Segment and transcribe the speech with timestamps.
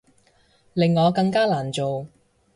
[0.73, 2.07] 令我更加難做